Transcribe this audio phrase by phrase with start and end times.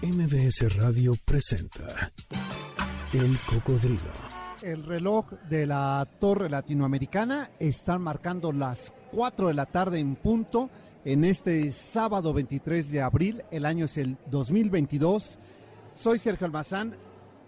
[0.00, 2.12] MBS Radio presenta
[3.12, 4.12] El Cocodrilo.
[4.62, 10.70] El reloj de la Torre Latinoamericana está marcando las 4 de la tarde en punto
[11.04, 13.42] en este sábado 23 de abril.
[13.50, 15.36] El año es el 2022.
[15.96, 16.94] Soy Sergio Almazán.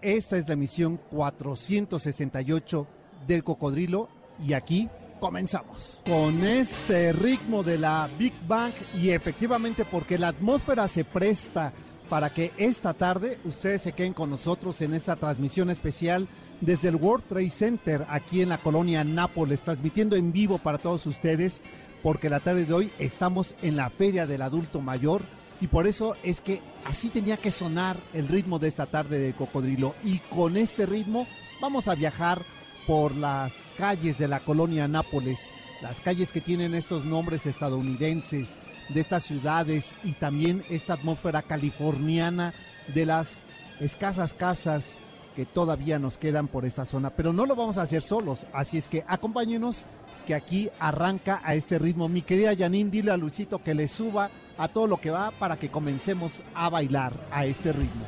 [0.01, 2.87] Esta es la emisión 468
[3.27, 4.09] del Cocodrilo
[4.45, 4.89] y aquí
[5.21, 6.01] comenzamos.
[6.05, 11.71] Con este ritmo de la Big Bang y efectivamente porque la atmósfera se presta
[12.11, 16.27] para que esta tarde ustedes se queden con nosotros en esta transmisión especial
[16.59, 21.05] desde el World Trade Center aquí en la colonia Nápoles, transmitiendo en vivo para todos
[21.05, 21.61] ustedes,
[22.03, 25.21] porque la tarde de hoy estamos en la Feria del Adulto Mayor
[25.61, 29.31] y por eso es que así tenía que sonar el ritmo de esta tarde de
[29.31, 29.95] Cocodrilo.
[30.03, 31.27] Y con este ritmo
[31.61, 32.41] vamos a viajar
[32.87, 35.39] por las calles de la colonia Nápoles,
[35.81, 38.49] las calles que tienen estos nombres estadounidenses,
[38.93, 42.53] de estas ciudades y también esta atmósfera californiana
[42.93, 43.41] de las
[43.79, 44.97] escasas casas
[45.35, 47.09] que todavía nos quedan por esta zona.
[47.09, 49.85] Pero no lo vamos a hacer solos, así es que acompáñenos
[50.25, 52.09] que aquí arranca a este ritmo.
[52.09, 55.57] Mi querida Janine, dile a Luisito que le suba a todo lo que va para
[55.57, 58.05] que comencemos a bailar a este ritmo.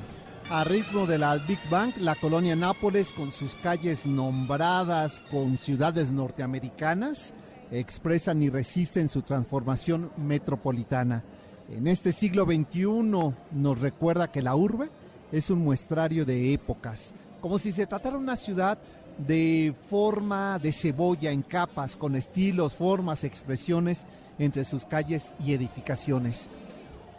[0.49, 6.11] A ritmo de la Big Bang, la colonia Nápoles con sus calles nombradas con ciudades
[6.11, 7.33] norteamericanas
[7.79, 11.23] expresan y resisten su transformación metropolitana.
[11.69, 14.89] En este siglo XXI nos recuerda que la urbe
[15.31, 18.77] es un muestrario de épocas, como si se tratara una ciudad
[19.17, 24.05] de forma de cebolla en capas, con estilos, formas, expresiones
[24.37, 26.49] entre sus calles y edificaciones.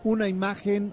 [0.04, 0.92] Una imagen,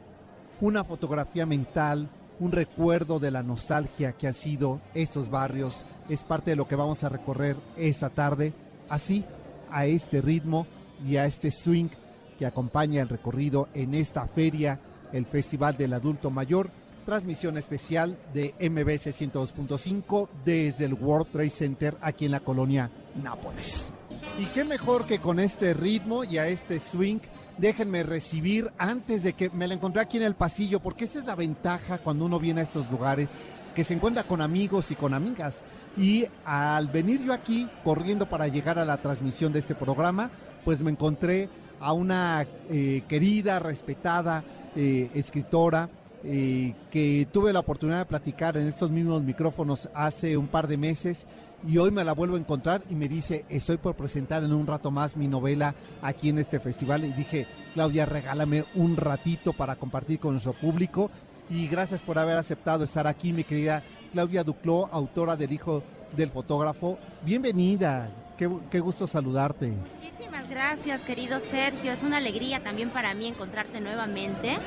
[0.59, 2.09] una fotografía mental,
[2.39, 6.75] un recuerdo de la nostalgia que han sido estos barrios, es parte de lo que
[6.75, 8.53] vamos a recorrer esta tarde,
[8.89, 9.23] así
[9.71, 10.67] a este ritmo
[11.05, 11.89] y a este swing
[12.37, 14.79] que acompaña el recorrido en esta feria,
[15.13, 16.69] el Festival del Adulto Mayor.
[17.05, 22.91] Transmisión especial de MBC 102.5 desde el World Trade Center aquí en la colonia
[23.21, 23.91] Nápoles.
[24.39, 27.19] Y qué mejor que con este ritmo y a este swing,
[27.57, 31.25] déjenme recibir antes de que me la encontré aquí en el pasillo, porque esa es
[31.25, 33.29] la ventaja cuando uno viene a estos lugares
[33.73, 35.63] que se encuentra con amigos y con amigas.
[35.97, 40.29] Y al venir yo aquí corriendo para llegar a la transmisión de este programa,
[40.63, 41.49] pues me encontré
[41.79, 44.43] a una eh, querida, respetada
[44.75, 45.89] eh, escritora
[46.23, 50.77] eh, que tuve la oportunidad de platicar en estos mismos micrófonos hace un par de
[50.77, 51.25] meses
[51.67, 54.67] y hoy me la vuelvo a encontrar y me dice, estoy por presentar en un
[54.67, 59.75] rato más mi novela aquí en este festival y dije, Claudia, regálame un ratito para
[59.75, 61.09] compartir con nuestro público
[61.51, 65.83] y gracias por haber aceptado estar aquí, mi querida Claudia Ducló, autora del Hijo
[66.15, 66.97] del Fotógrafo.
[67.23, 69.67] Bienvenida, qué, gusto saludarte.
[69.67, 71.91] Muchísimas gracias, querido Sergio.
[71.91, 74.57] Es una alegría también para mí encontrarte nuevamente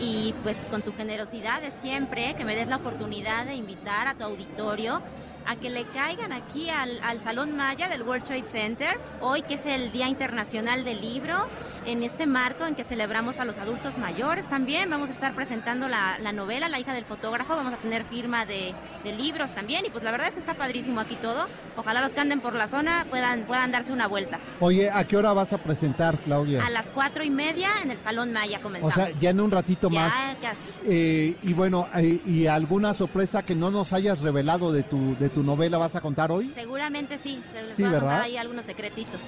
[0.00, 4.14] y pues con tu generosidad de siempre, que me des la oportunidad de invitar a
[4.14, 5.00] tu auditorio
[5.46, 9.66] a que le caigan aquí al, Salón Maya del World Trade Center, hoy que es
[9.66, 11.46] el Día Internacional del Libro,
[11.86, 14.90] en este marco en que celebramos a los adultos mayores también.
[14.90, 18.46] Vamos a estar presentando la, la novela, La hija del fotógrafo, vamos a tener firma
[18.46, 21.46] de, de, libros también y pues la verdad es que está padrísimo aquí todo.
[21.76, 24.38] Ojalá los que anden por la zona puedan, puedan darse una vuelta.
[24.60, 26.64] Oye, ¿a qué hora vas a presentar, Claudia?
[26.64, 28.92] A las cuatro y media en el Salón Maya comenzamos.
[28.92, 30.12] O sea, ya en un ratito ya, más.
[30.40, 30.58] Casi.
[30.84, 35.28] Eh, y bueno, eh, ¿y alguna sorpresa que no nos hayas revelado de tu, de
[35.28, 36.50] tu novela vas a contar hoy?
[36.54, 38.08] Seguramente sí, les Sí, voy a ¿verdad?
[38.08, 39.20] contar ahí algunos secretitos.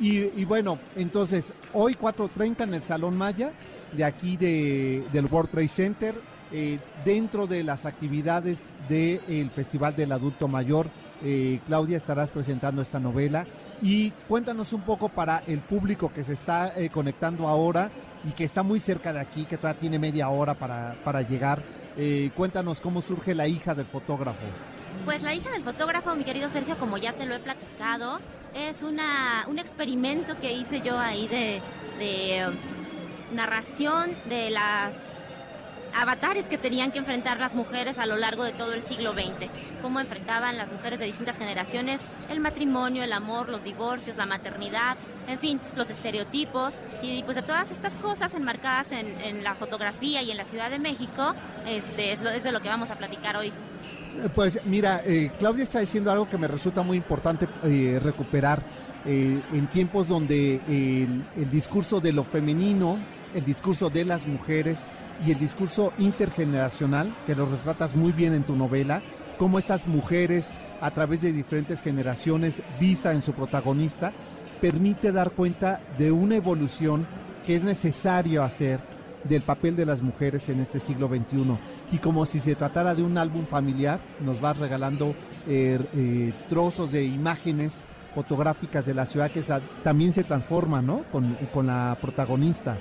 [0.00, 3.52] Y, bueno, entonces, hoy 4.30 en el Salón Maya,
[3.92, 6.14] de aquí de, del World Trade Center,
[6.52, 8.58] eh, dentro de las actividades
[8.88, 10.88] del Festival del Adulto Mayor,
[11.24, 13.44] eh, Claudia, estarás presentando esta novela.
[13.82, 17.90] Y cuéntanos un poco para el público que se está eh, conectando ahora
[18.24, 21.62] y que está muy cerca de aquí, que todavía tiene media hora para, para llegar.
[22.36, 24.46] Cuéntanos cómo surge la hija del fotógrafo.
[25.04, 28.20] Pues la hija del fotógrafo, mi querido Sergio, como ya te lo he platicado,
[28.54, 31.60] es una, un experimento que hice yo ahí de,
[31.98, 34.94] de um, narración de las
[35.94, 39.50] avatares que tenían que enfrentar las mujeres a lo largo de todo el siglo XX,
[39.82, 44.96] cómo enfrentaban las mujeres de distintas generaciones el matrimonio, el amor, los divorcios, la maternidad,
[45.26, 50.30] en fin, los estereotipos y pues de todas estas cosas enmarcadas en, la fotografía y
[50.30, 51.34] en la Ciudad de México,
[51.66, 53.52] este, es, lo, es de lo que vamos a platicar hoy.
[54.34, 58.62] Pues mira, eh, Claudia está diciendo algo que me resulta muy importante eh, recuperar
[59.04, 62.98] eh, en tiempos donde el, el, discurso de lo femenino,
[63.34, 64.84] el discurso de las mujeres
[65.24, 69.02] y el discurso intergeneracional, que lo retratas muy bien en tu novela,
[69.38, 70.50] cómo estas mujeres
[70.80, 74.12] a través de diferentes generaciones vista en su protagonista,
[74.60, 77.06] permite dar cuenta de una evolución
[77.46, 78.80] que es necesario hacer
[79.24, 81.58] del papel de las mujeres en este siglo XXI.
[81.92, 85.14] Y como si se tratara de un álbum familiar, nos va regalando
[85.46, 87.76] eh, eh, trozos de imágenes
[88.14, 89.44] fotográficas de la ciudad que
[89.82, 91.04] también se transforma, ¿no?
[91.12, 92.76] Con, con la protagonista.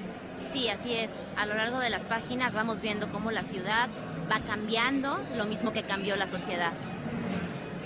[0.53, 1.11] Sí, así es.
[1.37, 3.89] A lo largo de las páginas vamos viendo cómo la ciudad
[4.31, 6.71] va cambiando, lo mismo que cambió la sociedad.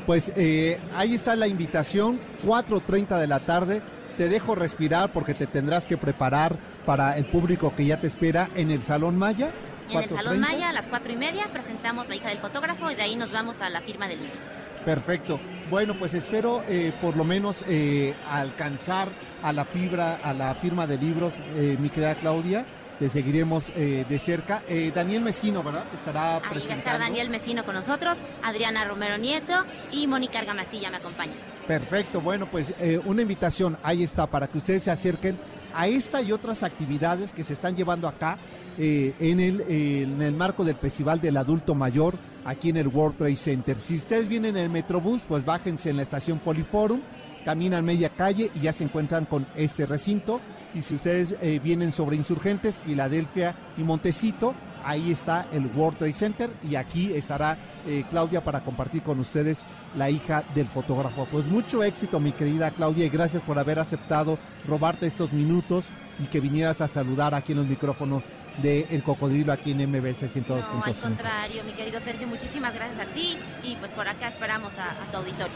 [0.05, 3.81] Pues eh, ahí está la invitación, 4.30 de la tarde.
[4.17, 8.49] Te dejo respirar porque te tendrás que preparar para el público que ya te espera
[8.55, 9.51] en el Salón Maya.
[9.89, 12.95] En el Salón Maya a las cuatro y media presentamos La hija del fotógrafo y
[12.95, 14.39] de ahí nos vamos a la firma de libros.
[14.85, 15.39] Perfecto.
[15.69, 19.09] Bueno, pues espero eh, por lo menos eh, alcanzar
[19.43, 21.33] a la fibra, a la firma de libros,
[21.79, 22.65] mi querida Claudia
[23.01, 24.61] te seguiremos eh, de cerca.
[24.67, 25.85] Eh, Daniel Mesino, ¿verdad?
[25.91, 30.91] Estará Ahí va a estar Daniel Mesino con nosotros, Adriana Romero Nieto y Mónica Argamasilla
[30.91, 31.33] me acompaña.
[31.65, 35.39] Perfecto, bueno, pues eh, una invitación, ahí está, para que ustedes se acerquen
[35.73, 38.37] a esta y otras actividades que se están llevando acá
[38.77, 42.15] en, el, en el marco del Festival del Adulto Mayor,
[42.45, 43.79] aquí en el World Trade Center.
[43.79, 47.01] Si ustedes vienen en el Metrobús, pues bájense en la estación Poliforum,
[47.45, 50.39] caminan media calle y ya se encuentran con este recinto
[50.73, 56.13] y si ustedes eh, vienen sobre Insurgentes, Filadelfia y Montecito, ahí está el World Trade
[56.13, 57.57] Center y aquí estará
[57.87, 59.63] eh, Claudia para compartir con ustedes
[59.95, 61.27] la hija del fotógrafo.
[61.31, 64.37] Pues mucho éxito, mi querida Claudia, y gracias por haber aceptado
[64.67, 65.87] robarte estos minutos
[66.19, 68.23] y que vinieras a saludar aquí en los micrófonos
[68.61, 70.45] de El Cocodrilo aquí en MBS 102.5.
[70.47, 74.77] No, al contrario, mi querido Sergio, muchísimas gracias a ti y pues por acá esperamos
[74.77, 75.55] a, a tu auditorio.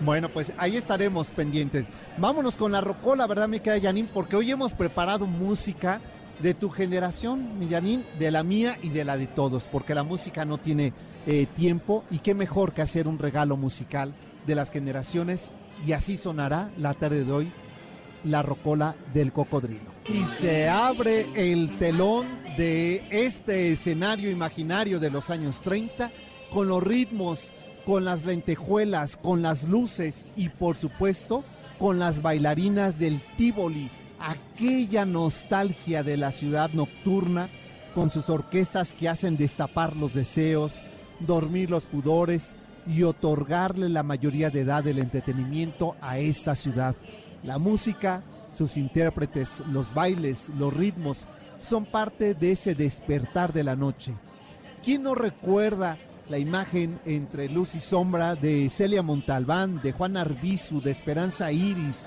[0.00, 1.86] Bueno, pues ahí estaremos pendientes.
[2.18, 4.08] Vámonos con la rocola, ¿verdad, mi querida Yanin?
[4.08, 6.00] Porque hoy hemos preparado música
[6.40, 10.02] de tu generación, mi Yanin, de la mía y de la de todos, porque la
[10.02, 10.92] música no tiene
[11.26, 14.14] eh, tiempo y qué mejor que hacer un regalo musical
[14.46, 15.50] de las generaciones
[15.86, 17.52] y así sonará la tarde de hoy
[18.24, 19.92] la rocola del cocodrilo.
[20.08, 22.26] Y se abre el telón
[22.56, 26.10] de este escenario imaginario de los años 30
[26.50, 27.52] con los ritmos
[27.84, 31.44] con las lentejuelas, con las luces y por supuesto
[31.78, 33.90] con las bailarinas del Tivoli,
[34.26, 37.48] aquella nostalgia de la ciudad nocturna
[37.94, 40.72] con sus orquestas que hacen destapar los deseos,
[41.20, 42.56] dormir los pudores
[42.86, 46.96] y otorgarle la mayoría de edad del entretenimiento a esta ciudad.
[47.42, 48.22] La música,
[48.56, 51.26] sus intérpretes, los bailes, los ritmos
[51.58, 54.14] son parte de ese despertar de la noche.
[54.82, 55.98] ¿Quién no recuerda
[56.28, 62.04] la imagen entre luz y sombra de Celia Montalbán, de Juan Arbizu, de Esperanza Iris,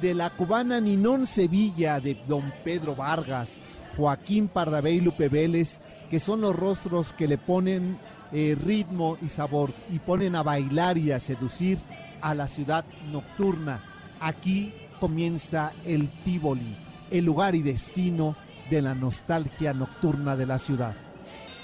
[0.00, 3.58] de la cubana Ninón Sevilla, de don Pedro Vargas,
[3.96, 7.98] Joaquín Pardavé y Lupe Vélez, que son los rostros que le ponen
[8.32, 11.78] eh, ritmo y sabor y ponen a bailar y a seducir
[12.20, 13.82] a la ciudad nocturna.
[14.20, 16.76] Aquí comienza el Tívoli,
[17.10, 18.36] el lugar y destino
[18.70, 20.94] de la nostalgia nocturna de la ciudad.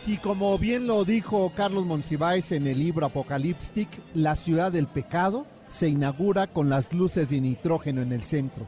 [0.06, 5.46] Y como bien lo dijo Carlos Monsiváis en el libro Apocaliptic, la ciudad del pecado
[5.72, 8.66] se inaugura con las luces de nitrógeno en el centro.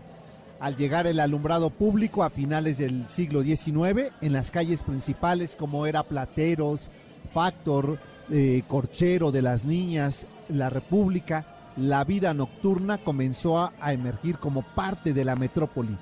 [0.59, 5.85] Al llegar el alumbrado público a finales del siglo XIX, en las calles principales como
[5.85, 6.89] era Plateros,
[7.33, 7.99] Factor,
[8.31, 11.45] eh, Corchero de las Niñas, La República,
[11.77, 15.99] la vida nocturna comenzó a emergir como parte de la metrópoli.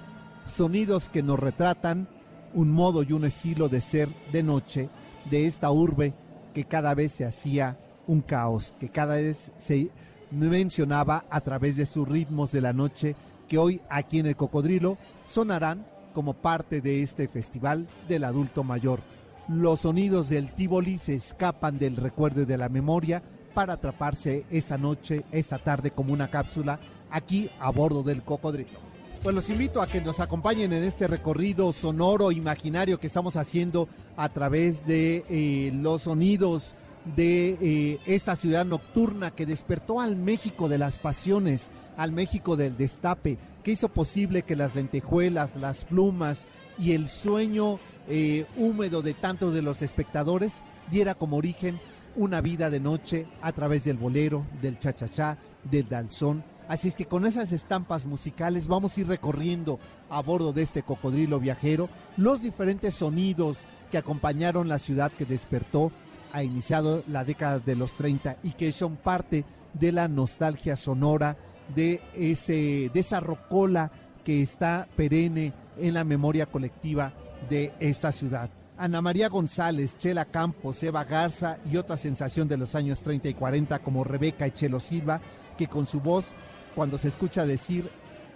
[0.47, 2.07] Sonidos que nos retratan
[2.55, 4.89] un modo y un estilo de ser de noche
[5.31, 6.15] de esta urbe
[6.55, 9.91] que cada vez se hacía un caos, que cada vez se
[10.33, 13.15] mencionaba a través de sus ritmos de la noche,
[13.49, 14.99] que hoy aquí en el Cocodrilo
[15.29, 19.01] sonarán como parte de este festival del adulto mayor.
[19.49, 23.23] Los sonidos del Tívoli se escapan del recuerdo y de la memoria
[23.55, 26.79] para atraparse esta noche, esta tarde como una cápsula
[27.11, 28.93] aquí a bordo del Cocodrilo.
[29.23, 33.89] Pues los invito a que nos acompañen en este recorrido sonoro imaginario que estamos haciendo
[34.17, 36.75] a través de eh, los sonidos
[37.17, 42.77] de eh, esta ciudad nocturna que despertó al México de las pasiones, al México del
[42.77, 46.47] destape, que hizo posible que las lentejuelas, las plumas
[46.79, 47.79] y el sueño
[48.09, 51.79] eh, húmedo de tantos de los espectadores diera como origen
[52.17, 56.45] una vida de noche a través del bolero, del chachachá, del danzón.
[56.69, 59.79] Así es que con esas estampas musicales vamos a ir recorriendo
[60.09, 65.91] a bordo de este cocodrilo viajero los diferentes sonidos que acompañaron la ciudad que despertó
[66.33, 71.37] ha iniciado la década de los 30 y que son parte de la nostalgia sonora
[71.75, 73.91] de ese de esa rocola
[74.25, 77.13] que está perenne en la memoria colectiva
[77.49, 78.51] de esta ciudad.
[78.77, 83.35] Ana María González, Chela Campos, Eva Garza y otra sensación de los años 30 y
[83.35, 85.21] 40 como Rebeca Echelo Silva,
[85.57, 86.33] que con su voz
[86.75, 87.89] cuando se escucha decir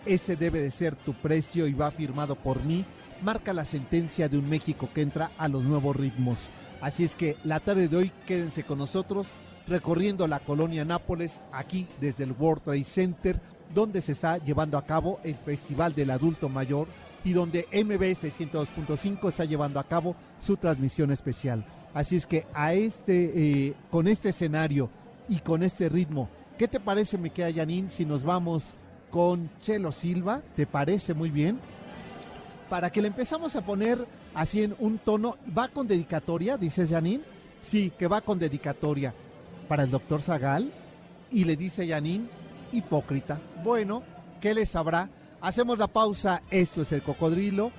[0.04, 2.84] ese debe de ser tu precio y va firmado por mí,
[3.22, 6.48] marca la sentencia de un México que entra a los nuevos ritmos.
[6.80, 9.28] Así es que la tarde de hoy quédense con nosotros
[9.66, 13.40] recorriendo la colonia Nápoles aquí desde el World Trade Center
[13.74, 16.86] donde se está llevando a cabo el Festival del Adulto Mayor
[17.24, 21.64] y donde MBS 102.5 está llevando a cabo su transmisión especial.
[21.92, 24.90] Así es que a este, eh, con este escenario
[25.28, 26.28] y con este ritmo,
[26.58, 27.50] ¿qué te parece, me queda
[27.88, 28.74] si nos vamos
[29.10, 30.42] con Chelo Silva?
[30.54, 31.58] ¿Te parece muy bien?
[32.68, 33.98] Para que le empezamos a poner
[34.34, 37.22] así en un tono, ¿va con dedicatoria, dices Janine?
[37.60, 39.14] Sí, que va con dedicatoria
[39.68, 40.70] para el doctor Zagal
[41.30, 42.26] y le dice Janine,
[42.72, 43.38] hipócrita.
[43.62, 44.02] Bueno,
[44.40, 45.08] ¿qué les sabrá?
[45.40, 47.70] Hacemos la pausa, esto es el cocodrilo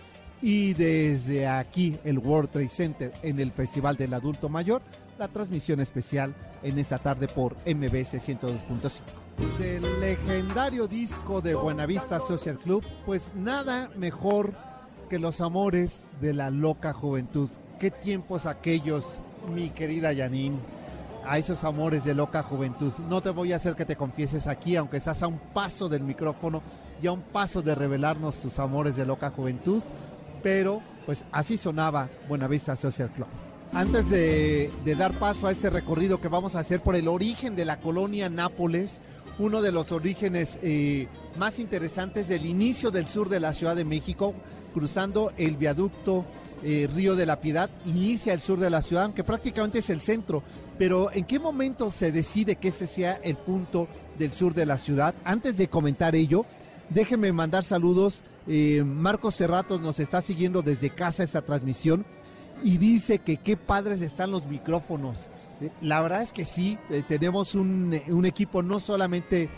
[0.42, 4.82] y desde aquí el World Trade Center en el Festival del Adulto Mayor,
[5.18, 9.02] la transmisión especial en esta tarde por MBS 102.5.
[9.60, 14.54] Del legendario disco de Buenavista Social Club, pues nada mejor
[15.08, 17.50] que los amores de la loca juventud.
[17.80, 19.20] Qué tiempos aquellos,
[19.54, 20.58] mi querida Janine
[21.28, 22.94] a esos amores de loca juventud.
[23.10, 26.04] No te voy a hacer que te confieses aquí, aunque estás a un paso del
[26.04, 26.62] micrófono
[27.02, 29.84] y a un paso de revelarnos tus amores de loca juventud,
[30.42, 33.28] pero pues así sonaba Buenavista Social Club.
[33.74, 37.66] Antes de, dar paso a este recorrido que vamos a hacer por el origen de
[37.66, 39.02] la colonia Nápoles,
[39.40, 43.86] uno de los orígenes eh, más interesantes del inicio del sur de la Ciudad de
[43.86, 44.34] México,
[44.74, 46.26] cruzando el viaducto
[46.64, 50.02] eh, Río de la Piedad, inicia el sur de la ciudad, que prácticamente es el
[50.02, 50.44] centro.
[50.78, 54.78] Pero ¿en qué momento se decide que este sea el punto del sur de la
[54.78, 55.14] ciudad?
[55.24, 56.46] Antes de comentar ello,
[56.90, 58.22] déjenme mandar saludos.
[58.48, 62.06] Eh, Marcos Cerratos nos está siguiendo desde casa esta transmisión
[62.64, 65.30] y dice que qué padres están los micrófonos.
[65.62, 69.50] Eh, la verdad es que sí, tenemos un, un, equipo no solamente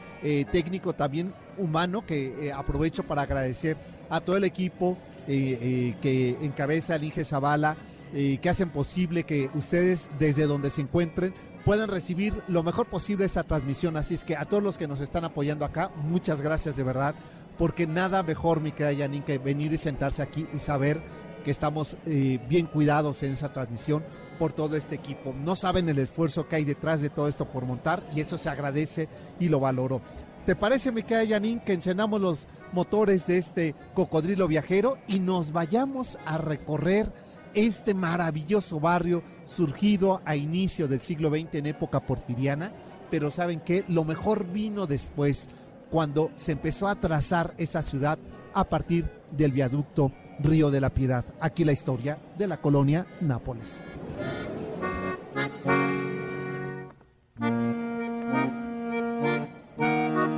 [0.52, 3.78] técnico, también humano, que aprovecho para agradecer
[4.10, 4.98] a todo el equipo
[5.32, 7.78] eh, eh, que encabeza el Inge Zavala,
[8.16, 13.26] eh, que hacen posible que ustedes desde donde se encuentren puedan recibir lo mejor posible
[13.26, 13.96] esta transmisión.
[13.96, 17.14] Así es que a todos los que nos están apoyando acá, muchas gracias de verdad,
[17.60, 21.00] porque nada mejor, mi querida Janine, que venir y sentarse aquí y saber
[21.44, 24.04] que estamos bien cuidados en esa transmisión
[24.40, 25.34] por todo este equipo.
[25.34, 28.50] No saben el esfuerzo que hay detrás de todo esto por montar y eso se
[28.50, 30.02] agradece y lo valoro.
[30.46, 36.18] ¿Te parece, mi querida que encendamos los motores de este cocodrilo viajero y nos vayamos
[36.26, 37.12] a recorrer
[37.54, 42.72] este maravilloso barrio surgido a inicio del siglo XX en época porfiriana,
[43.12, 45.50] pero saben que lo mejor vino después,
[45.92, 48.18] cuando se empezó a trazar esta ciudad
[48.54, 51.26] a partir del viaducto Río de la Piedad.
[51.40, 53.82] Aquí la historia de la colonia Nápoles.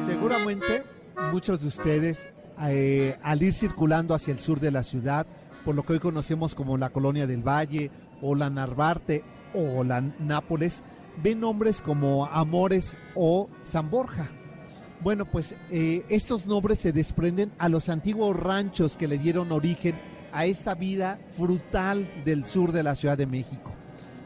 [0.06, 0.84] Seguramente
[1.32, 2.32] muchos de ustedes
[2.64, 5.26] eh, al ir circulando hacia el sur de la ciudad,
[5.66, 7.90] por lo que hoy conocemos como la Colonia del Valle
[8.22, 10.84] o la Narvarte o la Nápoles,
[11.24, 14.30] ven nombres como Amores o San Borja.
[15.04, 19.96] Bueno, pues eh, estos nombres se desprenden a los antiguos ranchos que le dieron origen
[20.32, 23.72] a esta vida frutal del sur de la Ciudad de México.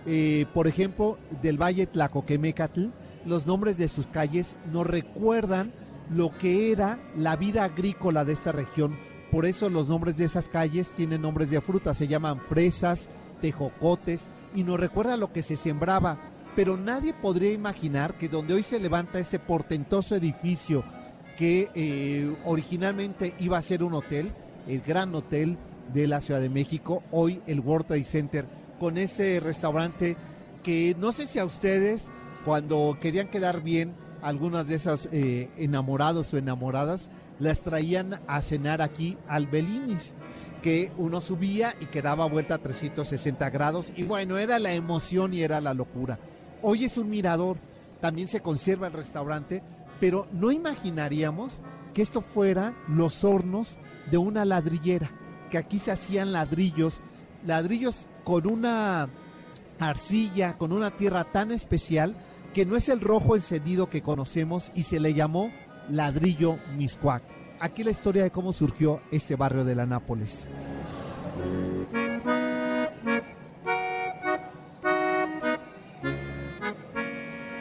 [0.05, 2.87] Eh, por ejemplo, del Valle Tlacoquemecatl,
[3.25, 5.71] los nombres de sus calles nos recuerdan
[6.13, 8.97] lo que era la vida agrícola de esta región.
[9.31, 14.27] Por eso los nombres de esas calles tienen nombres de frutas, se llaman fresas, tejocotes
[14.53, 16.19] y nos recuerda lo que se sembraba.
[16.55, 20.83] Pero nadie podría imaginar que donde hoy se levanta este portentoso edificio
[21.37, 24.31] que eh, originalmente iba a ser un hotel,
[24.67, 25.57] el gran hotel
[25.93, 28.45] de la Ciudad de México, hoy el World Trade Center,
[28.79, 30.15] con ese restaurante
[30.63, 32.09] que no sé si a ustedes
[32.45, 37.09] cuando querían quedar bien algunas de esas eh, enamorados o enamoradas
[37.39, 40.13] las traían a cenar aquí al Belinis,
[40.61, 45.41] que uno subía y quedaba vuelta a 360 grados y bueno, era la emoción y
[45.41, 46.17] era la locura.
[46.67, 47.57] Hoy es un mirador,
[48.01, 49.61] también se conserva el restaurante,
[49.99, 51.61] pero no imaginaríamos
[51.93, 53.77] que esto fuera los hornos
[54.09, 55.11] de una ladrillera,
[55.51, 57.01] que aquí se hacían ladrillos,
[57.45, 59.07] ladrillos con una
[59.77, 62.15] arcilla, con una tierra tan especial
[62.55, 65.51] que no es el rojo encendido que conocemos y se le llamó
[65.87, 67.21] ladrillo Miscuac.
[67.59, 70.47] Aquí la historia de cómo surgió este barrio de la Nápoles.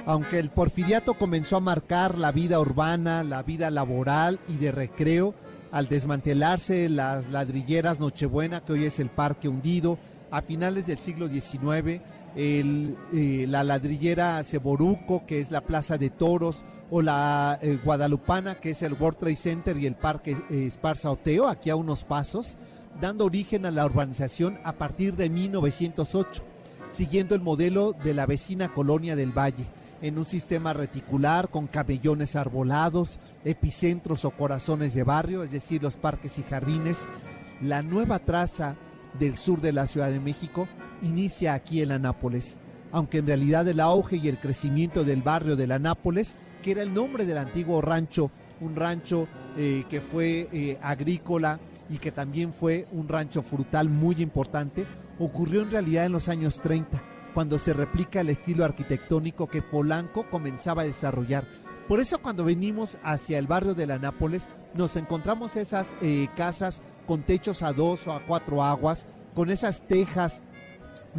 [0.06, 5.34] Aunque el porfiriato comenzó a marcar la vida urbana, la vida laboral y de recreo,
[5.72, 9.98] al desmantelarse las ladrilleras Nochebuena, que hoy es el Parque Hundido,
[10.30, 12.02] a finales del siglo XIX,
[12.36, 18.70] eh, la ladrillera Ceboruco, que es la Plaza de Toros, o la eh, Guadalupana, que
[18.70, 22.58] es el World Trade Center y el Parque eh, Esparza Oteo, aquí a unos pasos,
[23.00, 26.44] dando origen a la urbanización a partir de 1908,
[26.90, 29.64] siguiendo el modelo de la vecina colonia del Valle,
[30.04, 35.96] en un sistema reticular con camellones arbolados, epicentros o corazones de barrio, es decir, los
[35.96, 37.08] parques y jardines.
[37.62, 38.76] La nueva traza
[39.18, 40.68] del sur de la Ciudad de México
[41.00, 42.58] inicia aquí en la Nápoles,
[42.92, 46.82] aunque en realidad el auge y el crecimiento del barrio de la Nápoles, que era
[46.82, 48.30] el nombre del antiguo rancho,
[48.60, 54.20] un rancho eh, que fue eh, agrícola y que también fue un rancho frutal muy
[54.20, 54.84] importante,
[55.18, 57.02] ocurrió en realidad en los años 30,
[57.34, 61.44] cuando se replica el estilo arquitectónico que Polanco comenzaba a desarrollar.
[61.88, 66.80] Por eso cuando venimos hacia el barrio de la Nápoles, nos encontramos esas eh, casas
[67.06, 70.42] con techos a dos o a cuatro aguas, con esas tejas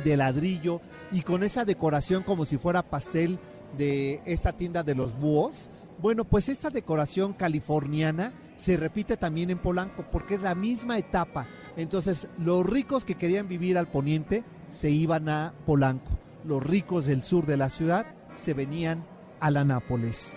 [0.03, 0.81] de ladrillo
[1.11, 3.37] y con esa decoración como si fuera pastel
[3.77, 5.69] de esta tienda de los búhos.
[6.01, 11.45] Bueno, pues esta decoración californiana se repite también en Polanco porque es la misma etapa.
[11.77, 14.43] Entonces, los ricos que querían vivir al poniente
[14.75, 16.11] se iban a Polanco.
[16.43, 18.05] Los ricos del sur de la ciudad
[18.35, 19.05] se venían
[19.39, 20.33] a la Nápoles.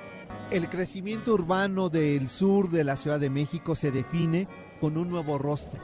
[0.51, 4.47] El crecimiento urbano del sur de la Ciudad de México se define
[4.81, 5.81] con un nuevo rostro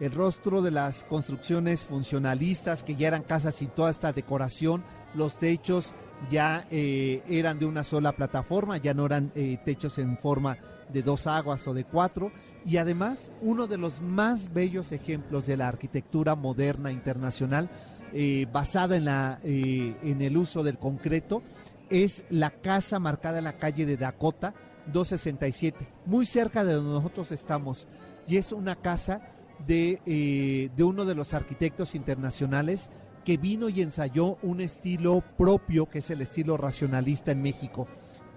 [0.00, 4.82] el rostro de las construcciones funcionalistas que ya eran casas sin toda esta decoración,
[5.14, 5.94] los techos
[6.30, 10.58] ya eh, eran de una sola plataforma, ya no eran eh, techos en forma
[10.92, 12.30] de dos aguas o de cuatro,
[12.64, 17.70] y además uno de los más bellos ejemplos de la arquitectura moderna internacional
[18.12, 21.42] eh, basada en, la, en el uso del concreto
[21.90, 24.54] es la casa marcada en la calle de Dakota
[24.92, 27.88] 267, muy cerca de donde nosotros estamos,
[28.26, 29.20] y es una casa
[29.68, 32.90] eh, de, uno de los arquitectos internacionales
[33.24, 37.88] que vino y ensayó un estilo propio, que es el estilo racionalista en México,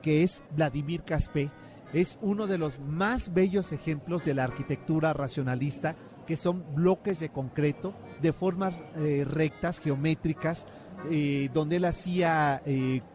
[0.01, 1.49] que es Vladimir Caspé.
[1.93, 5.95] Es uno de los más bellos ejemplos de la arquitectura racionalista,
[6.29, 10.67] que son bloques de concreto, de formas eh, rectas, geométricas,
[11.09, 12.61] eh, donde él hacía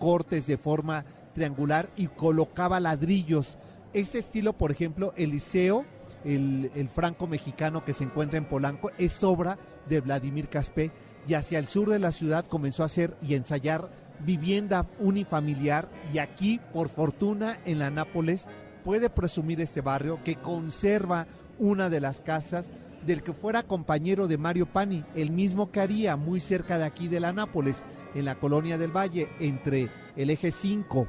[0.00, 3.56] cortes de forma triangular y colocaba ladrillos.
[3.92, 5.84] Este estilo, por ejemplo, Eliseo
[6.24, 10.90] el, franco mexicano que se encuentra en Polanco, es obra de Vladimir Caspé
[11.28, 16.18] y hacia el sur de la ciudad comenzó a hacer y ensayar vivienda unifamiliar y
[16.18, 18.48] aquí, por fortuna, en la Nápoles,
[18.82, 21.26] puede presumir este barrio que conserva
[21.58, 22.70] una de las casas
[23.06, 27.08] del que fuera compañero de Mario Pani, el mismo que haría muy cerca de aquí
[27.08, 27.82] de la Nápoles,
[28.14, 31.06] en la colonia del Valle, entre el eje 5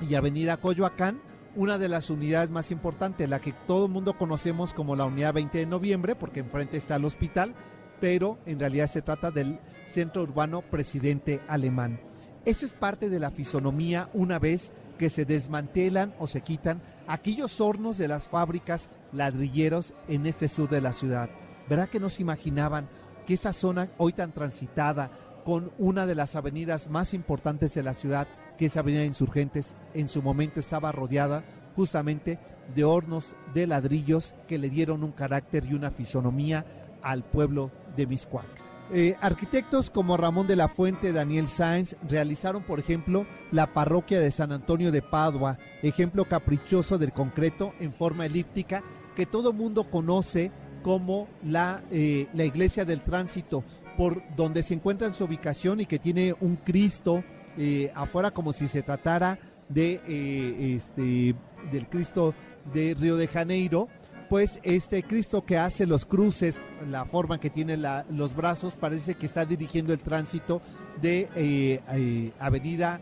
[0.00, 1.20] y Avenida Coyoacán,
[1.54, 5.34] una de las unidades más importantes, la que todo el mundo conocemos como la unidad
[5.34, 7.54] 20 de noviembre, porque enfrente está el hospital,
[8.00, 12.00] pero en realidad se trata del centro urbano presidente alemán.
[12.44, 17.60] Eso es parte de la fisonomía una vez que se desmantelan o se quitan aquellos
[17.60, 21.30] hornos de las fábricas ladrilleros en este sur de la ciudad.
[21.68, 22.88] ¿Verdad que no se imaginaban
[23.26, 25.10] que esta zona hoy tan transitada,
[25.44, 30.08] con una de las avenidas más importantes de la ciudad, que esa avenida Insurgentes en
[30.08, 31.44] su momento estaba rodeada
[31.74, 32.38] justamente
[32.74, 36.64] de hornos de ladrillos que le dieron un carácter y una fisonomía
[37.02, 38.46] al pueblo de Miscuac.
[38.94, 44.30] Eh, arquitectos como Ramón de la Fuente, Daniel Sáenz realizaron, por ejemplo, la parroquia de
[44.30, 48.82] San Antonio de Padua, ejemplo caprichoso del concreto en forma elíptica
[49.14, 50.50] que todo mundo conoce
[50.82, 53.64] como la, eh, la iglesia del tránsito,
[53.96, 57.22] por donde se encuentra en su ubicación y que tiene un Cristo
[57.56, 61.34] eh, afuera como si se tratara de eh, este
[61.70, 62.34] del Cristo
[62.74, 63.88] de Río de Janeiro
[64.28, 69.26] pues este Cristo que hace los cruces, la forma que tiene los brazos, parece que
[69.26, 70.62] está dirigiendo el tránsito
[71.02, 72.98] de Avenida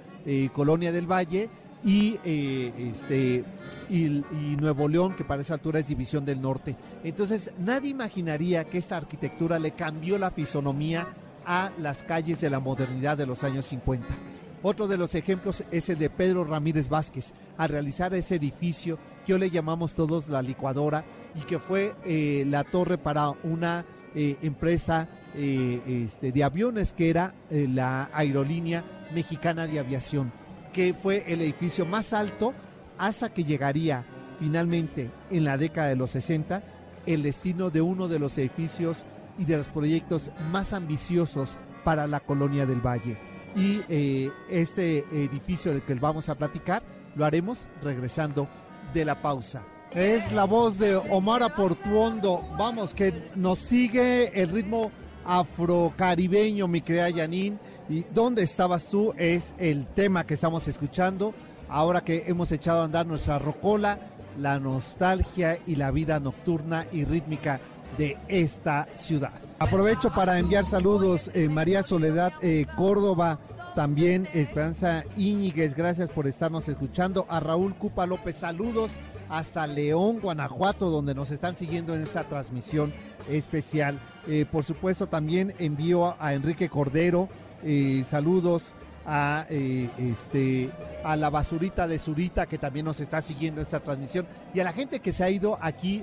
[0.53, 1.49] Colonia del Valle
[1.83, 3.45] y, este,
[3.89, 4.23] y,
[4.61, 6.77] Nuevo León, que para esa altura es División del Norte.
[7.03, 11.09] Entonces, nadie imaginaría que esta arquitectura le cambió la fisonomía
[11.47, 14.07] a las calles de la modernidad de los años 50.
[14.63, 19.33] Otro de los ejemplos es el de Pedro Ramírez Vázquez, al realizar ese edificio que
[19.33, 24.37] hoy le llamamos todos la licuadora y que fue eh, la torre para una eh,
[24.43, 30.31] empresa eh, este, de aviones que era la Aerolínea Mexicana de Aviación,
[30.73, 32.55] que fue el edificio más alto
[32.99, 34.05] hasta que llegaría
[34.39, 36.63] finalmente en la década de los 60
[37.07, 39.05] el destino de uno de los edificios
[39.39, 45.73] y de los proyectos más ambiciosos para la colonia del Valle y eh, este edificio
[45.73, 46.83] del que vamos a platicar
[47.17, 48.49] lo haremos regresando
[48.95, 49.63] de la pausa.
[49.93, 52.45] Es la voz de Omar Aportuondo.
[52.57, 54.93] Vamos, que nos sigue el ritmo
[55.25, 57.59] afrocaribeño, mi querida Janine.
[57.89, 59.13] ¿Y dónde estabas tú?
[59.17, 61.35] Es el tema que estamos escuchando.
[61.69, 63.99] Ahora que hemos echado a andar nuestra rocola,
[64.39, 67.61] la nostalgia y la vida nocturna y rítmica
[67.97, 69.33] de esta ciudad.
[69.59, 73.39] Aprovecho para enviar saludos, eh, María Soledad eh, Córdoba,
[73.75, 77.27] también Esperanza Íñiguez, gracias por estarnos escuchando.
[77.29, 78.97] A Raúl Cupa López, saludos
[79.31, 82.93] hasta León, Guanajuato, donde nos están siguiendo en esta transmisión
[83.29, 83.99] especial.
[84.29, 87.29] Eh, por supuesto, también envío a Enrique Cordero,
[88.07, 88.73] saludos
[89.07, 90.71] a este
[91.05, 94.73] a la basurita de Zurita que también nos está siguiendo esta transmisión y a la
[94.73, 96.03] gente que se ha ido aquí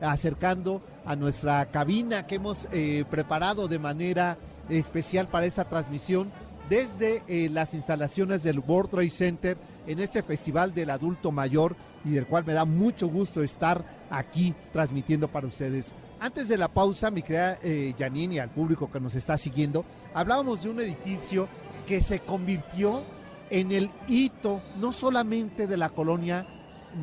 [0.00, 4.36] acercando a nuestra cabina que hemos eh, preparado de manera
[4.68, 6.30] especial para esta transmisión
[6.68, 12.10] desde eh, las instalaciones del World Trade Center en este Festival del Adulto Mayor y
[12.10, 15.92] del cual me da mucho gusto estar aquí transmitiendo para ustedes.
[16.20, 19.84] Antes de la pausa, mi querida eh, Janine y al público que nos está siguiendo,
[20.14, 21.48] hablábamos de un edificio
[21.86, 23.02] que se convirtió
[23.50, 26.46] en el hito no solamente de la colonia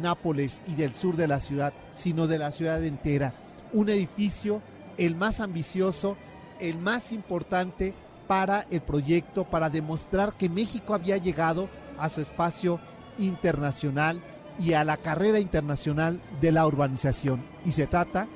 [0.01, 3.33] Nápoles y del sur de la ciudad, sino de la ciudad entera.
[3.73, 4.61] Un edificio,
[4.97, 6.15] el más ambicioso,
[6.59, 7.93] el más importante
[8.29, 12.79] para el proyecto, para demostrar que México había llegado a su espacio
[13.17, 14.21] internacional
[14.59, 17.43] y a la carrera internacional de la urbanización.
[17.65, 18.27] Y se trata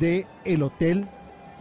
[0.00, 1.06] de el Hotel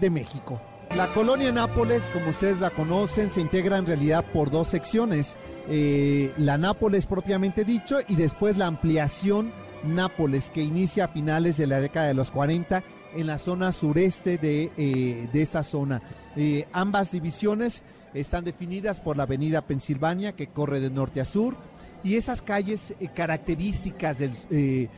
[0.02, 0.60] de México.
[0.98, 5.36] La colonia Nápoles, como ustedes la conocen, se integra en realidad por dos secciones.
[5.69, 9.52] Eh, la Nápoles propiamente dicho y después la ampliación
[9.84, 12.82] Nápoles que inicia a finales de la década de los 40
[13.15, 16.02] en la zona sureste de, eh, esta zona.
[16.36, 21.56] Eh, ambas divisiones están definidas por la avenida Pensilvania que corre de norte a sur
[22.04, 24.89] y esas calles características de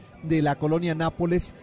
[0.41, 1.54] la colonia Nápoles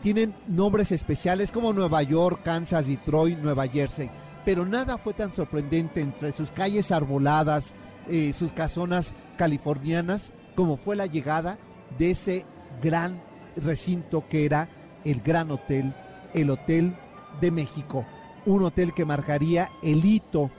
[0.00, 4.08] tienen nombres especiales como Nueva York, Kansas, Detroit, Nueva Jersey.
[4.44, 7.72] Pero nada fue tan sorprendente entre sus calles arboladas,
[8.08, 11.58] eh, sus casonas californianas, como fue la llegada
[11.98, 12.44] de ese
[12.82, 13.22] gran
[13.56, 14.68] recinto que era
[15.04, 15.94] el Gran Hotel,
[16.34, 16.94] el Hotel
[17.40, 18.04] de México,
[18.46, 20.50] un hotel que marcaría el hito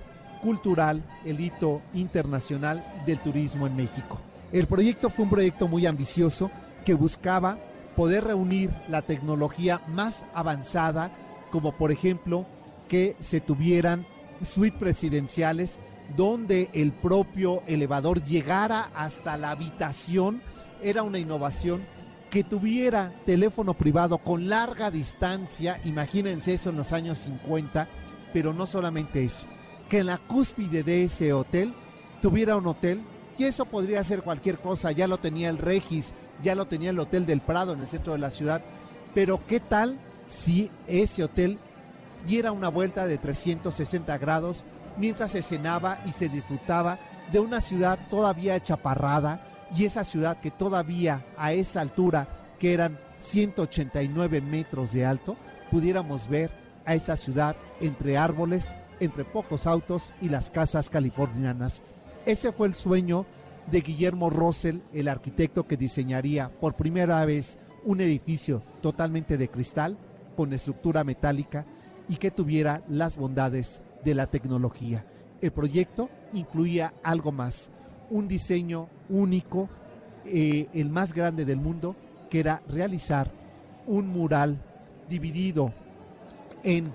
[0.41, 4.19] cultural, el hito internacional del turismo en México.
[4.52, 6.52] El proyecto fue un proyecto muy ambicioso
[6.86, 7.58] que buscaba
[7.95, 11.12] poder reunir la tecnología más avanzada,
[11.52, 12.45] como por ejemplo
[12.88, 14.06] que se tuvieran
[14.43, 15.80] suites presidenciales
[16.15, 20.41] donde el propio elevador llegara hasta la habitación,
[20.84, 21.82] era una innovación
[22.36, 27.88] que tuviera teléfono privado con larga distancia, imagínense eso en los años 50,
[28.34, 29.45] pero no solamente eso,
[29.88, 31.74] que en la cúspide de ese hotel
[32.21, 33.02] tuviera un hotel,
[33.38, 37.00] y eso podría ser cualquier cosa, ya lo tenía el Regis, ya lo tenía el
[37.00, 38.62] Hotel del Prado en el centro de la ciudad,
[39.13, 41.58] pero ¿qué tal si ese hotel
[42.28, 44.65] diera una vuelta de 360 grados
[44.98, 47.00] mientras se cenaba y se disfrutaba
[47.32, 52.28] de una ciudad todavía chaparrada y esa ciudad que todavía a esa altura,
[52.60, 55.36] que eran 189 metros de alto,
[55.72, 56.52] pudiéramos ver
[56.86, 61.84] a esa ciudad entre árboles, entre pocos autos y las casas californianas.
[62.26, 63.26] Ese fue el sueño
[63.70, 69.98] de Guillermo Russell, el arquitecto que diseñaría por primera vez un edificio totalmente de cristal,
[70.36, 71.66] con estructura metálica
[72.08, 75.06] y que tuviera las bondades de la tecnología.
[75.42, 77.72] El proyecto incluía algo más,
[78.10, 79.70] un diseño único,
[80.26, 81.96] eh, el más grande del mundo,
[82.30, 83.32] que era realizar
[83.88, 84.58] un mural
[85.10, 85.72] dividido
[86.63, 86.91] en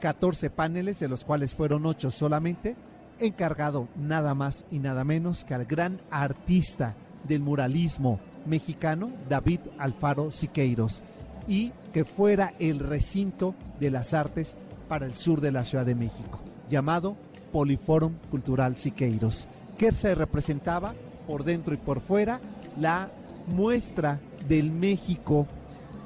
[0.00, 2.76] 14 paneles, de los cuales fueron 8 solamente,
[3.18, 10.30] encargado nada más y nada menos que al gran artista del muralismo mexicano, David Alfaro
[10.30, 11.02] Siqueiros,
[11.46, 14.56] y que fuera el recinto de las artes
[14.88, 17.16] para el sur de la Ciudad de México, llamado
[17.52, 20.94] Poliforum Cultural Siqueiros, que se representaba
[21.30, 22.40] por dentro y por fuera
[22.76, 23.08] la
[23.46, 25.46] muestra del México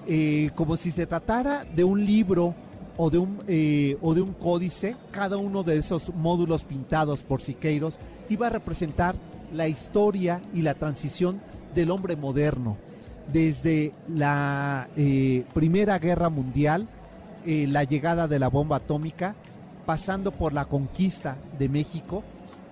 [0.06, 2.54] eh, como si se tratara de un libro
[2.98, 7.40] o de un, eh, o de un códice, cada uno de esos módulos pintados por
[7.40, 9.16] Siqueiros iba a representar
[9.50, 11.40] la historia y la transición
[11.74, 12.76] del hombre moderno,
[13.32, 16.86] desde la eh, Primera Guerra Mundial
[17.46, 19.34] la llegada de la bomba atómica,
[19.84, 22.24] pasando por la conquista de México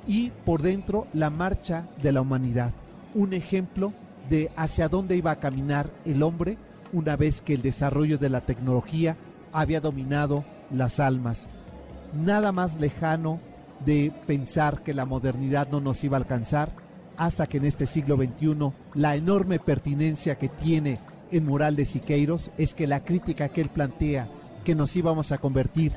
[0.06, 2.72] y por dentro la marcha de la humanidad.
[3.14, 3.92] Un ejemplo
[4.28, 6.58] de hacia dónde iba a caminar el hombre
[6.92, 9.16] una vez que el desarrollo de la tecnología
[9.52, 11.48] había dominado las almas.
[12.14, 13.40] Nada más lejano
[13.84, 16.72] de pensar que la modernidad no nos iba a alcanzar
[17.16, 20.98] hasta que en este siglo XXI la enorme pertinencia que tiene
[21.30, 24.28] el mural de Siqueiros es que la crítica que él plantea
[24.64, 25.92] que nos íbamos a convertir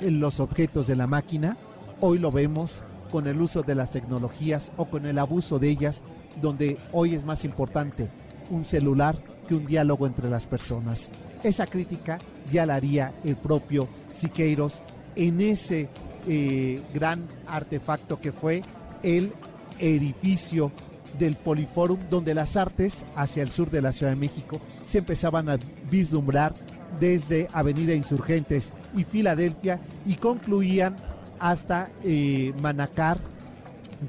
[0.00, 1.56] los objetos de la máquina,
[2.00, 6.02] hoy lo vemos con el uso de las tecnologías o con el abuso de ellas,
[6.40, 8.08] donde hoy es más importante
[8.50, 11.10] un celular que un diálogo entre las personas.
[11.42, 12.18] Esa crítica
[12.52, 14.82] ya la haría el propio Siqueiros
[15.16, 15.88] en ese
[16.26, 18.62] eh, gran artefacto que fue
[19.02, 19.32] el
[19.78, 20.72] edificio
[21.18, 25.48] del Poliforum, donde las artes hacia el sur de la Ciudad de México se empezaban
[25.48, 25.58] a
[25.90, 26.54] vislumbrar
[27.00, 30.96] desde Avenida Insurgentes y Filadelfia y concluían
[31.38, 33.18] hasta eh, Manacar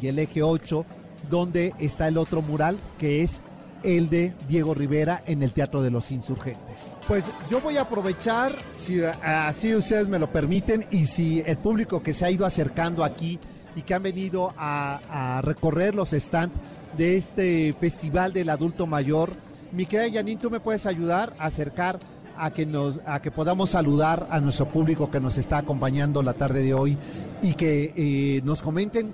[0.01, 0.85] y el eje 8,
[1.29, 3.41] donde está el otro mural que es
[3.83, 6.93] el de Diego Rivera en el Teatro de los Insurgentes.
[7.07, 12.03] Pues yo voy a aprovechar, si así ustedes me lo permiten, y si el público
[12.03, 13.39] que se ha ido acercando aquí
[13.75, 16.55] y que han venido a, a recorrer los stands
[16.97, 19.31] de este Festival del Adulto Mayor,
[19.71, 21.99] mi querida Janine, tú me puedes ayudar a acercar
[22.39, 26.33] a que nos a que podamos saludar a nuestro público que nos está acompañando la
[26.33, 26.97] tarde de hoy
[27.41, 29.13] y que eh, nos comenten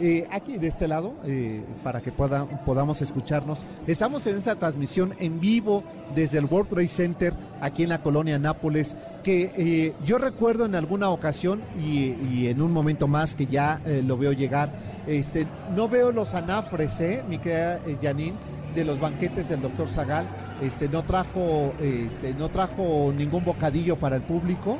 [0.00, 3.64] eh, aquí de este lado eh, para que pueda, podamos escucharnos.
[3.86, 8.38] Estamos en esta transmisión en vivo desde el World Trade Center aquí en la colonia
[8.38, 14.16] Nápoles que yo recuerdo en alguna ocasión y, en un momento más que ya lo
[14.16, 14.70] veo llegar.
[15.06, 17.22] Este, no veo los anafres, ¿eh?
[17.28, 18.34] mi querida Janine,
[18.74, 20.26] de los banquetes del doctor Zagal
[20.62, 24.78] este, no trajo, este, no trajo ningún bocadillo para el público,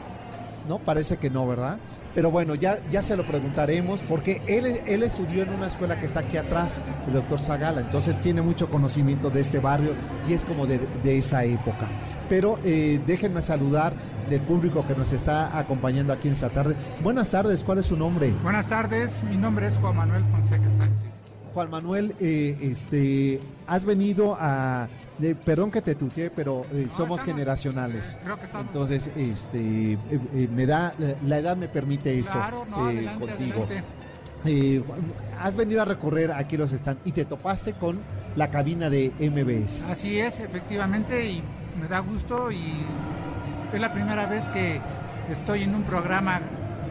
[0.69, 0.79] ¿no?
[0.79, 1.79] Parece que no, ¿verdad?
[2.15, 6.07] Pero bueno, ya, ya se lo preguntaremos, porque él, él estudió en una escuela que
[6.07, 9.95] está aquí atrás, el doctor Zagala, entonces tiene mucho conocimiento de este barrio
[10.29, 11.89] y es como de, esa época.
[12.29, 13.95] Pero eh, déjenme saludar
[14.29, 16.77] del público que nos está acompañando aquí en esta tarde.
[17.03, 18.33] Buenas tardes, ¿cuál es su nombre?
[18.43, 21.22] Buenas tardes, mi nombre es Juan Manuel Fonseca Sánchez.
[21.53, 24.88] Juan Manuel, eh, este, has venido a
[25.45, 28.17] perdón que te tuteé, pero eh, somos generacionales.
[28.25, 28.67] Creo que estamos.
[28.67, 30.95] Entonces, este, eh, eh, me da,
[31.27, 33.67] la edad me permite eso claro, no, adelante, contigo.
[35.41, 37.99] has venido a recorrer aquí los stands y te topaste con
[38.37, 39.85] la cabina de MBS.
[39.85, 41.43] Así es, efectivamente, y
[41.81, 42.73] me da gusto y
[43.73, 44.81] es la primera vez que
[45.31, 46.41] estoy en un programa.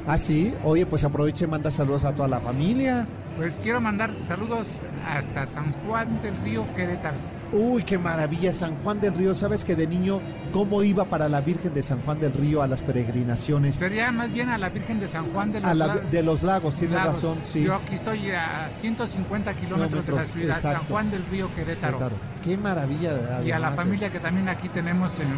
[0.07, 3.07] Ah, sí, oye, pues aproveche y manda saludos a toda la familia.
[3.41, 4.67] Pues quiero mandar saludos
[5.03, 7.17] hasta San Juan del Río Querétaro.
[7.51, 9.33] Uy, qué maravilla, San Juan del Río.
[9.33, 10.21] ¿Sabes que de niño
[10.53, 13.73] cómo iba para la Virgen de San Juan del Río a las peregrinaciones?
[13.73, 16.11] Sería más bien a la Virgen de San Juan de los, Lagos.
[16.11, 17.63] De los Lagos, tienes razón, sí.
[17.63, 22.11] Yo aquí estoy a 150 kilómetros de la ciudad, San Juan del Río Querétaro.
[22.43, 23.41] Qué maravilla.
[23.43, 25.29] y a la familia que también aquí tenemos en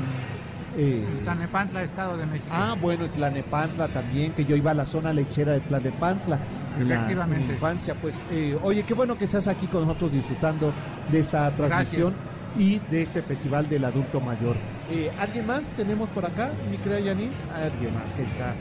[0.78, 2.50] eh, Tlanepantla, Estado de México.
[2.52, 6.40] Ah, bueno, Tlanepantla también, que yo iba a la zona lechera de Tlanepantla.
[6.80, 7.46] Efectivamente.
[7.46, 10.74] En infancia, pues, eh, oye, qué bueno que estás aquí con nosotros disfrutando
[11.12, 12.16] de esta transmisión
[12.58, 14.56] y de este Festival del Adulto Mayor.
[14.92, 17.32] Eh, ¿Alguien más tenemos por acá, mi querida Yanin?
[17.56, 18.54] Alguien más que está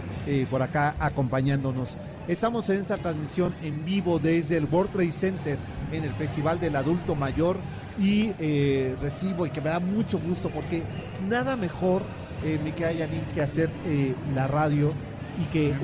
[0.51, 1.97] por acá acompañándonos.
[2.29, 5.59] Estamos en esta transmisión en vivo desde el World Trade Center
[5.93, 7.59] en el Festival del Adulto Mayor
[7.99, 10.83] y eh, recibo y que me da mucho gusto porque
[11.29, 12.03] nada mejor,
[12.45, 14.93] eh, me queda Yanin, que hacer eh, la radio
[15.41, 15.75] y que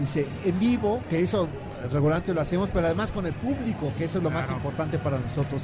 [0.00, 1.48] dice en vivo, que eso
[1.92, 5.18] regularmente lo hacemos, pero además con el público, que eso es lo más importante para
[5.18, 5.62] nosotros.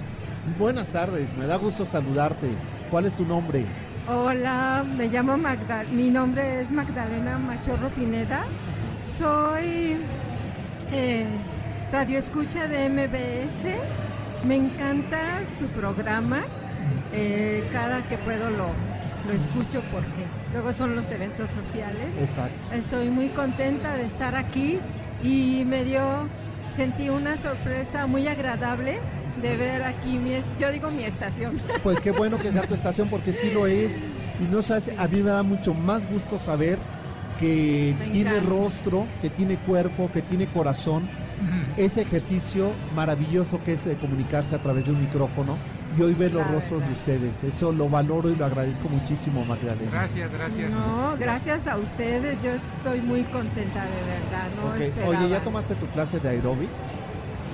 [0.59, 2.49] Buenas tardes, me da gusto saludarte.
[2.91, 3.65] ¿Cuál es tu nombre?
[4.09, 8.45] Hola, me llamo Magdalena, mi nombre es Magdalena Machorro Pineda.
[9.19, 9.99] Soy
[11.93, 15.19] radio escucha de MBS me encanta
[15.59, 16.45] su programa.
[17.13, 18.69] Eh, cada que puedo lo,
[19.27, 22.15] lo escucho porque luego son los eventos sociales.
[22.21, 22.75] Exacto.
[22.75, 24.79] Estoy muy contenta de estar aquí
[25.23, 26.29] y me dio,
[26.77, 28.99] sentí una sorpresa muy agradable
[29.43, 31.61] de ver aquí mi, yo digo mi estación.
[31.83, 33.93] Pues qué bueno que sea tu estación porque sí lo es
[34.41, 36.79] y no sabes, a mí me da mucho más gusto saber
[37.41, 41.03] que tiene rostro, que tiene cuerpo, que tiene corazón
[41.77, 45.57] ese ejercicio maravilloso que es comunicarse a través de un micrófono
[45.97, 47.43] y hoy ver los rostros de ustedes.
[47.45, 49.91] Eso lo valoro y lo agradezco muchísimo, Magdalena.
[49.91, 50.71] Gracias, gracias.
[50.71, 52.43] No, gracias a ustedes.
[52.43, 54.49] Yo estoy muy contenta de verdad.
[54.57, 56.71] No Oye, ¿ya tomaste tu clase de aeróbics?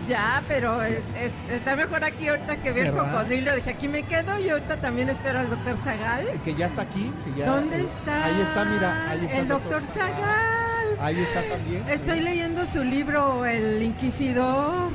[0.08, 3.54] Ya, pero está mejor aquí ahorita que ver cocodrilo.
[3.54, 6.26] Dije, aquí me quedo y ahorita también espero al doctor Zagal.
[6.44, 7.12] Que ya está aquí.
[7.46, 8.24] ¿Dónde eh, está?
[8.24, 9.10] Ahí está, mira.
[9.10, 10.61] Ahí está el doctor Zagal.
[11.02, 11.82] Ahí está también.
[11.88, 14.90] Estoy leyendo su libro El Inquisidor.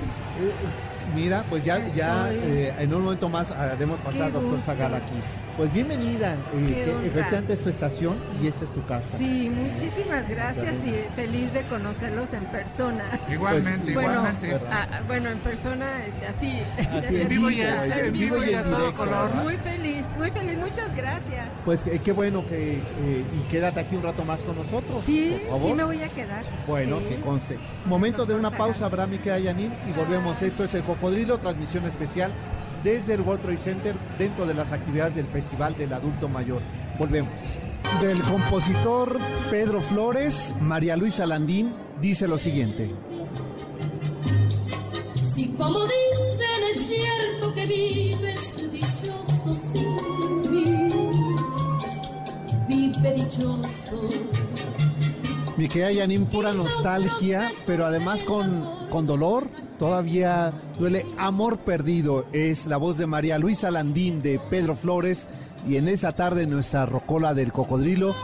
[1.07, 4.59] Eh, Mira, pues ya, ya Estoy- eh, en un momento más haremos pasar al doctor.
[4.59, 5.13] Zagal aquí.
[5.55, 9.17] Pues bienvenida, eh, que efectivamente es tu estación y esta es tu casa.
[9.17, 13.03] Sí, muchísimas gracias y feliz de conocerlos en persona.
[13.27, 14.49] Igualmente, Bueno, igualmente.
[14.51, 14.65] Bueno.
[14.69, 16.61] Ah, ah, bueno, en persona, este, así.
[17.07, 19.29] Así en vivo y vivo, a- en en vivo y a todo directo, color.
[19.29, 19.43] ¿verdad?
[19.43, 21.47] Muy feliz, muy feliz, muchas gracias.
[21.65, 22.81] Pues eh, qué bueno que eh,
[23.35, 25.03] y quédate aquí un rato más con nosotros.
[25.05, 25.69] Sí, por favor.
[25.71, 26.43] sí me voy a quedar.
[26.67, 27.05] Bueno, Sí.
[27.05, 27.57] que conste.
[27.87, 30.39] Momento de una pausa, Abraham y queda Yanin, y volvemos.
[30.43, 32.33] Esto es el Cocodrilo, transmisión especial
[32.83, 36.61] desde el World Trade Center dentro de las actividades del Festival del Adulto Mayor.
[36.97, 37.39] Volvemos.
[38.01, 39.17] Del compositor
[39.51, 42.89] Pedro Flores, María Luisa Landín dice lo siguiente.
[45.35, 50.87] Si como dicen es cierto que vives dichoso sin mí,
[52.67, 54.09] vive dichoso.
[55.57, 59.47] Mi querida Yanin, pura nostalgia, pero además con, con dolor.
[59.79, 62.25] Todavía duele Amor Perdido.
[62.31, 65.27] Es la voz de María Luisa Landín de Pedro Flores.
[65.67, 68.15] Y en esa tarde nuestra rocola del cocodrilo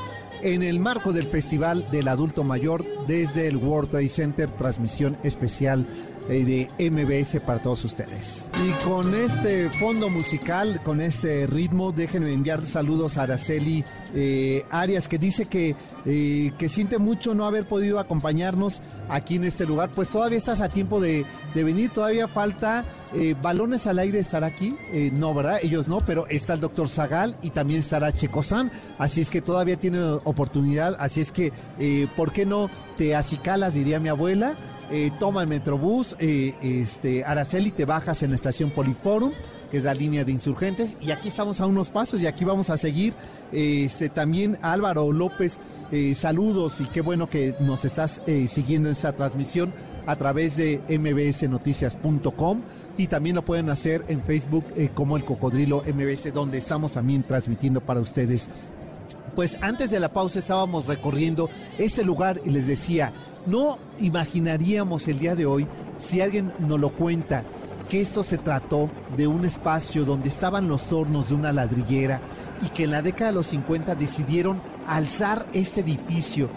[0.44, 5.88] en el marco del Festival del Adulto Mayor desde el World Trade Center, transmisión especial
[6.28, 8.50] de MBS para todos ustedes.
[8.66, 13.84] Y con este fondo musical, con este ritmo, déjenme enviar saludos a Araceli
[14.16, 19.46] eh, Arias, que dice que, eh, que siente mucho no haber podido acompañarnos aquí en
[19.46, 19.92] este lugar.
[19.92, 24.44] Pues todavía estás a tiempo de, de venir, todavía falta eh, balones al aire estar
[24.44, 24.76] aquí.
[24.92, 25.60] Eh, no, ¿verdad?
[25.62, 28.72] Ellos no, pero está el doctor Zagal y también estará Checosan.
[28.98, 30.96] Así es que todavía tienen oportunidad.
[31.00, 34.56] Así es que, eh, ¿por qué no te acicalas, diría mi abuela?
[34.96, 39.32] Eh, toma el Metrobús, eh, este, Araceli, te bajas en la estación Poliforum,
[39.72, 42.70] que es la línea de insurgentes, y aquí estamos a unos pasos y aquí vamos
[42.70, 43.16] a seguir.
[43.52, 45.58] Este, también Álvaro López,
[45.92, 49.74] eh, saludos y qué bueno que nos estás siguiendo en esta transmisión
[50.06, 52.62] a través de mbsnoticias.com
[52.96, 57.82] y también lo pueden hacer en Facebook como el Cocodrilo MBS, donde estamos también transmitiendo
[57.82, 58.48] para ustedes
[59.36, 63.14] pues antes de la pausa estábamos recorriendo este lugar y les decía,
[63.46, 65.68] no imaginaríamos el día de hoy,
[65.98, 67.44] si alguien nos lo cuenta,
[67.90, 72.22] que esto se trató de un espacio donde estaban los hornos de una ladrillera
[72.62, 76.50] y que en la década de los 50 decidieron alzar este edificio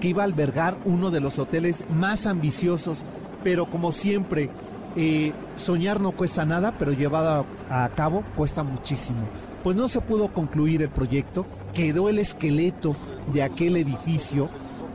[0.00, 3.04] que iba a albergar uno de los hoteles más ambiciosos,
[3.42, 4.50] pero como siempre,
[4.96, 9.26] eh, soñar no cuesta nada, pero llevado a, a cabo cuesta muchísimo.
[9.62, 12.96] Pues no se pudo concluir el proyecto, quedó el esqueleto
[13.32, 14.48] de aquel edificio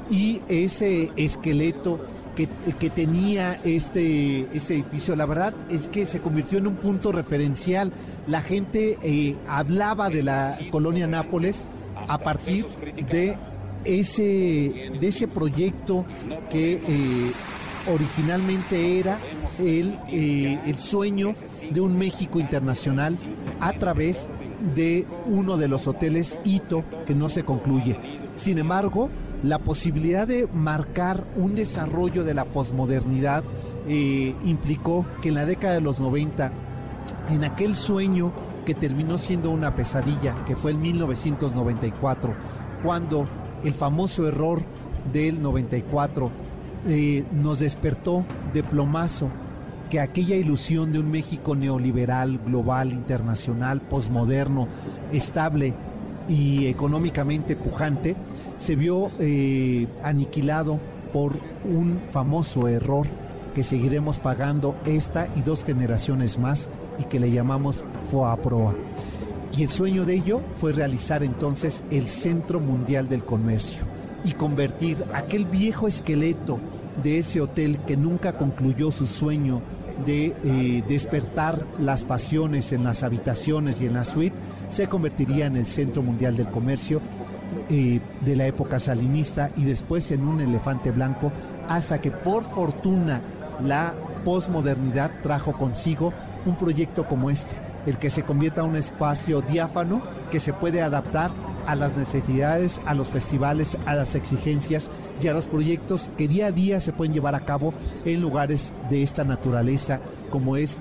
[0.09, 1.99] y ese esqueleto
[2.35, 2.47] que,
[2.79, 7.91] que tenía este, edificio, la verdad es que se convirtió en un punto referencial.
[8.27, 11.65] La gente eh, hablaba de la colonia Nápoles
[12.07, 12.65] a partir
[13.09, 13.37] de
[13.85, 16.05] ese, de ese proyecto
[16.51, 17.31] que eh,
[17.91, 19.17] originalmente era
[19.59, 21.33] el, eh, el sueño
[21.71, 23.17] de un México internacional
[23.59, 24.29] a través
[24.75, 27.97] de uno de los hoteles Hito que no se concluye.
[28.35, 29.09] Sin embargo,
[29.43, 33.43] la posibilidad de marcar un desarrollo de la posmodernidad
[33.87, 36.51] eh, implicó que en la década de los 90,
[37.29, 38.33] en aquel sueño
[38.65, 42.33] que terminó siendo una pesadilla, que fue en 1994,
[42.83, 43.27] cuando
[43.63, 44.61] el famoso error
[45.13, 46.31] del 94
[46.85, 49.29] eh, nos despertó de plomazo
[49.89, 54.67] que aquella ilusión de un México neoliberal, global, internacional, posmoderno,
[55.11, 55.73] estable
[56.27, 58.15] y económicamente pujante,
[58.57, 60.79] se vio eh, aniquilado
[61.13, 63.07] por un famoso error
[63.55, 66.69] que seguiremos pagando esta y dos generaciones más
[66.99, 68.75] y que le llamamos FOAPROA.
[69.57, 73.79] Y el sueño de ello fue realizar entonces el Centro Mundial del Comercio
[74.23, 76.59] y convertir aquel viejo esqueleto
[77.03, 79.61] de ese hotel que nunca concluyó su sueño
[80.05, 84.35] de eh, despertar las pasiones en las habitaciones y en la suite,
[84.69, 87.01] se convertiría en el Centro Mundial del Comercio
[87.69, 91.31] eh, de la época salinista y después en un elefante blanco,
[91.67, 93.21] hasta que por fortuna
[93.63, 96.13] la posmodernidad trajo consigo
[96.45, 97.55] un proyecto como este,
[97.87, 101.31] el que se convierta en un espacio diáfano que se puede adaptar
[101.65, 106.47] a las necesidades, a los festivales, a las exigencias y a los proyectos que día
[106.47, 107.73] a día se pueden llevar a cabo
[108.05, 110.79] en lugares de esta naturaleza, como es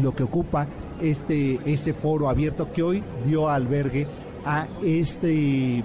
[0.00, 0.66] lo que ocupa
[1.02, 4.06] este, este foro abierto que hoy dio albergue
[4.46, 5.84] a este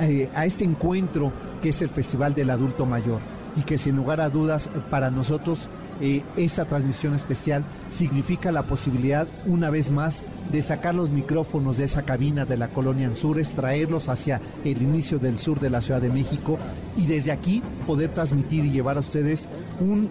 [0.00, 3.20] eh, a este encuentro que es el Festival del Adulto Mayor.
[3.56, 5.68] Y que sin lugar a dudas para nosotros
[6.00, 11.84] eh, esta transmisión especial significa la posibilidad una vez más de sacar los micrófonos de
[11.84, 16.00] esa cabina de la colonia Anzures, traerlos hacia el inicio del sur de la Ciudad
[16.00, 16.58] de México
[16.96, 19.48] y desde aquí poder transmitir y llevar a ustedes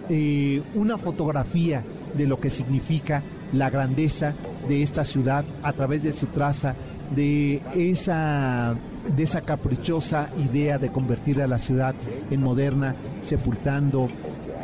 [0.08, 1.84] eh, una fotografía
[2.16, 4.34] de lo que significa la grandeza
[4.68, 6.74] de esta ciudad a través de su traza,
[7.14, 8.76] de esa,
[9.16, 11.94] de esa caprichosa idea de convertir a la ciudad
[12.30, 14.08] en moderna, sepultando,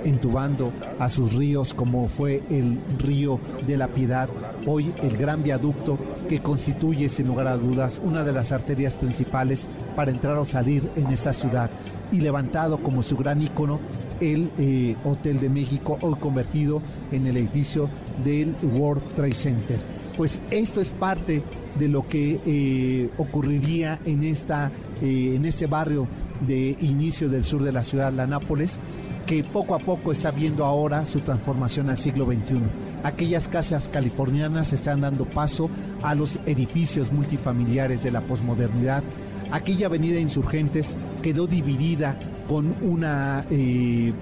[0.04, 4.28] entubando a sus ríos como fue el río de la Piedad,
[4.66, 5.98] hoy el gran viaducto
[6.28, 10.90] que constituye sin lugar a dudas una de las arterias principales para entrar o salir
[10.96, 11.70] en esta ciudad
[12.12, 13.80] y levantado como su gran ícono
[14.20, 16.80] el eh, Hotel de México, hoy convertido
[17.10, 17.88] en el edificio
[18.22, 19.80] del World Trade Center.
[20.16, 21.42] Pues esto es parte
[21.78, 24.70] de lo que eh, ocurriría en, esta,
[25.02, 26.06] eh, en este barrio
[26.46, 28.78] de inicio del sur de la ciudad, la Nápoles,
[29.26, 32.60] que poco a poco está viendo ahora su transformación al siglo XXI.
[33.02, 35.70] Aquellas casas californianas están dando paso
[36.02, 39.02] a los edificios multifamiliares de la posmodernidad.
[39.50, 42.18] Aquella avenida Insurgentes quedó dividida
[42.48, 44.12] con, una, eh,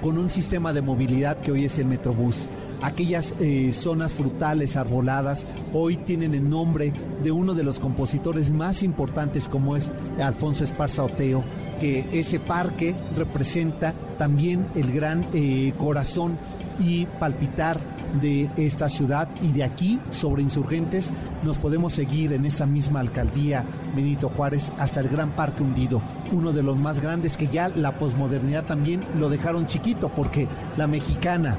[0.00, 2.48] con un sistema de movilidad que hoy es el Metrobús
[2.82, 8.82] aquellas eh, zonas frutales arboladas hoy tienen el nombre de uno de los compositores más
[8.82, 11.42] importantes como es Alfonso Esparza Oteo,
[11.80, 16.38] que ese parque representa también el gran eh, corazón
[16.78, 17.78] y palpitar
[18.20, 19.28] de esta ciudad.
[19.42, 21.10] Y de aquí sobre insurgentes
[21.44, 23.64] nos podemos seguir en esta misma alcaldía
[23.94, 26.02] Benito Juárez hasta el Gran Parque Hundido,
[26.32, 30.86] uno de los más grandes que ya la posmodernidad también lo dejaron chiquito porque la
[30.86, 31.58] mexicana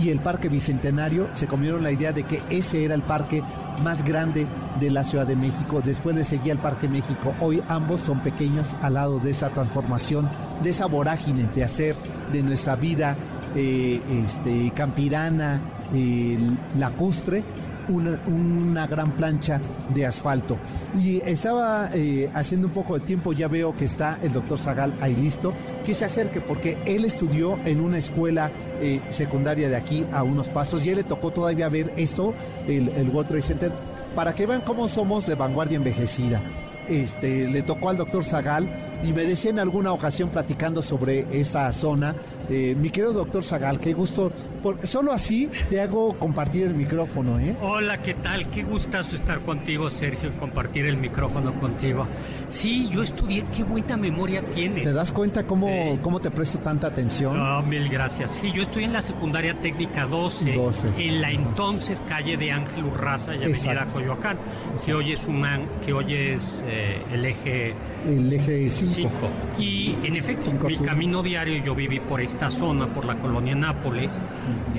[0.00, 3.42] y el Parque Bicentenario se comieron la idea de que ese era el parque
[3.82, 4.46] más grande
[4.78, 5.80] de la Ciudad de México.
[5.84, 7.34] Después le seguía el Parque México.
[7.40, 10.28] Hoy ambos son pequeños al lado de esa transformación,
[10.62, 11.96] de esa vorágine de hacer
[12.32, 13.16] de nuestra vida
[13.54, 15.60] eh, este, campirana,
[15.94, 16.38] eh,
[16.76, 17.42] lacustre,
[17.88, 19.60] una, gran plancha
[19.94, 20.58] de asfalto.
[20.94, 24.94] Y estaba eh, haciendo un poco de tiempo, ya veo que está el doctor Zagal
[25.00, 25.52] ahí listo,
[25.84, 30.48] que se acerque porque él estudió en una escuela eh, secundaria de aquí a unos
[30.48, 32.34] pasos y él le tocó todavía ver esto,
[32.66, 33.72] el, el World Trade Center,
[34.14, 36.42] para que vean cómo somos de vanguardia envejecida.
[36.88, 38.66] Este, le tocó al doctor Zagal
[39.04, 42.14] y me decía en alguna ocasión platicando sobre esta zona,
[42.48, 44.32] eh, mi querido doctor Zagal, qué gusto,
[44.62, 47.38] por, solo así te hago compartir el micrófono.
[47.38, 47.56] ¿eh?
[47.62, 48.48] Hola, ¿qué tal?
[48.50, 52.06] Qué gustazo estar contigo, Sergio, y compartir el micrófono contigo.
[52.48, 54.82] Sí, yo estudié, qué buena memoria tienes.
[54.82, 57.38] ¿Te das cuenta cómo, cómo te presto tanta atención?
[57.38, 58.30] Oh, mil gracias.
[58.32, 60.88] Sí, yo estoy en la secundaria técnica 12, 12.
[60.96, 64.38] en la entonces calle de Ángel Urraza y Avenida Coyoacán,
[64.84, 65.44] que hoy es, un,
[65.84, 67.74] que hoy es eh, el eje...
[68.06, 69.10] El eje 5
[69.58, 74.12] y en efecto, mi camino diario yo viví por esta zona, por la colonia Nápoles,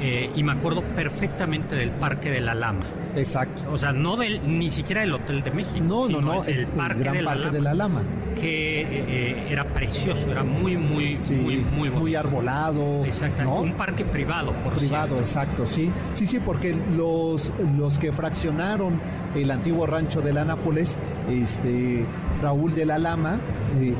[0.02, 2.86] eh, y me acuerdo perfectamente del Parque de la Lama.
[3.16, 3.64] Exacto.
[3.72, 5.84] O sea, no del, ni siquiera del Hotel de México.
[5.84, 8.04] No, no, no, el, Parque, de, la Lama, de, la Lama,
[8.40, 13.04] Que eh, era precioso, era muy, muy, muy, muy Muy arbolado.
[13.06, 13.50] Exacto.
[13.50, 15.92] Un parque privado, por Privado, exacto, sí.
[16.14, 19.00] Sí, sí, porque los, los que fraccionaron
[19.36, 20.98] el antiguo rancho de la Nápoles,
[21.30, 22.06] este,
[22.42, 23.40] Raúl de la Lama
[23.80, 23.96] eh,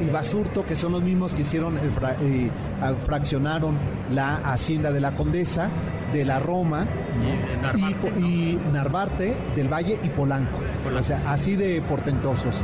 [0.00, 2.50] y, Basurto, que son los mismos que hicieron, eh,
[3.04, 3.76] fraccionaron
[4.10, 5.70] la hacienda de la Condesa,
[6.12, 6.86] de la Roma
[8.18, 10.58] y, Narvarte del Valle y Polanco.
[10.86, 12.54] O sea, así de portentosos.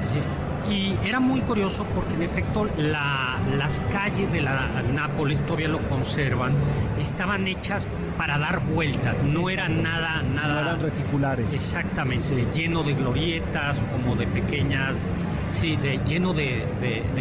[0.70, 6.52] Y era muy curioso porque en efecto las calles de la Nápoles todavía lo conservan,
[7.00, 7.88] estaban hechas
[8.20, 10.52] para dar vueltas, no eran nada, nada.
[10.52, 11.54] No eran reticulares.
[11.54, 15.10] Exactamente, lleno de glorietas, como de pequeñas,
[15.52, 16.66] sí, de, lleno de,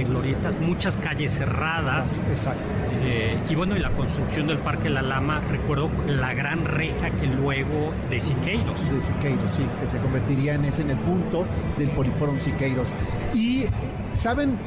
[0.05, 2.19] glorietas, muchas calles cerradas.
[2.27, 2.61] Exacto.
[3.01, 7.27] Eh, y bueno, y la construcción del Parque La Lama, recuerdo la gran reja que
[7.27, 8.91] luego de Siqueiros.
[8.91, 11.45] De Siqueiros, sí, que se convertiría en ese en el punto
[11.77, 12.93] del Poliforum Siqueiros.
[13.33, 13.48] Y,
[14.11, 14.57] ¿saben?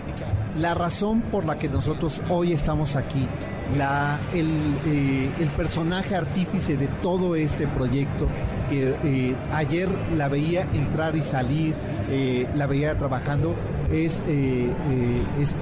[0.59, 3.29] La razón por la que nosotros hoy estamos aquí
[3.77, 8.29] la, eh, el, personaje artífice de todo este proyecto,
[8.69, 11.75] que eh, ayer la veía entrar y salir,
[12.11, 13.55] eh, la veía trabajando,
[13.91, 14.23] es,
[15.41, 15.53] es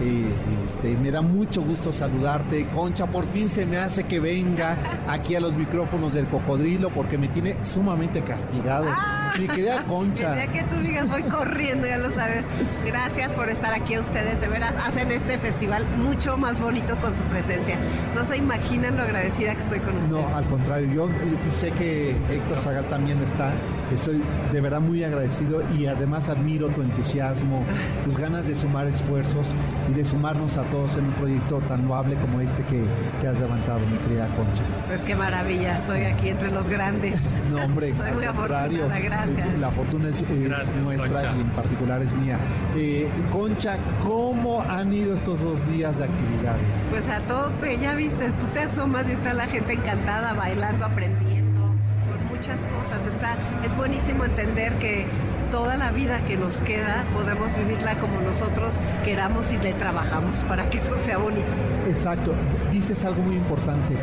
[0.00, 2.68] Este, me da mucho gusto saludarte.
[2.68, 4.76] Concha, por fin se me hace que venga
[5.08, 8.86] aquí a los micrófonos del cocodrilo porque me tiene sumamente castigado.
[8.88, 10.42] Ah, Mi querida Concha.
[10.44, 12.44] El que tú digas voy corriendo, ya lo sabes.
[12.84, 14.40] Gracias por estar aquí a ustedes.
[14.40, 17.78] De veras, hacen este festival mucho más bonito con su presencia.
[18.14, 20.10] No se imaginan lo agradecida que estoy con ustedes.
[20.10, 21.08] No, al contrario, yo
[21.52, 23.52] sé que Héctor Zagal también está.
[23.92, 24.22] Estoy
[24.52, 27.62] de verdad muy agradecido y además admiro tu entusiasmo,
[28.04, 29.54] tus ganas de sumar esfuerzos
[29.88, 32.82] y de sumarnos a todos en un proyecto tan loable como este que,
[33.20, 34.62] que has levantado, mi querida Concha.
[34.88, 37.20] Pues qué maravilla, estoy aquí entre los grandes.
[37.46, 39.60] No, hombre, Soy muy al contrario, afortunada, gracias.
[39.60, 41.36] la fortuna es, es Gracias, nuestra Concha.
[41.36, 42.38] y en particular es mía.
[42.76, 46.64] Eh, Concha, ¿cómo han ido estos dos días de actividades?
[46.90, 51.60] Pues a tope, ya viste, tú te asomas y está la gente encantada, bailando, aprendiendo,
[52.08, 53.06] por muchas cosas.
[53.06, 55.06] Está, es buenísimo entender que
[55.50, 60.68] toda la vida que nos queda podemos vivirla como nosotros queramos y le trabajamos para
[60.70, 61.46] que eso sea bonito.
[61.88, 62.32] Exacto,
[62.72, 63.94] dices algo muy importante.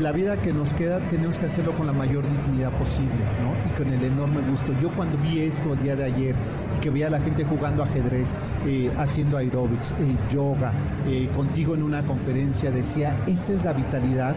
[0.00, 3.12] La vida que nos queda tenemos que hacerlo con la mayor dignidad posible,
[3.42, 3.70] ¿no?
[3.70, 4.74] Y con el enorme gusto.
[4.80, 6.34] Yo cuando vi esto el día de ayer
[6.76, 8.28] y que veía a la gente jugando ajedrez,
[8.66, 10.72] eh, haciendo aeróbics, eh, yoga,
[11.06, 14.34] eh, contigo en una conferencia, decía, esta es la vitalidad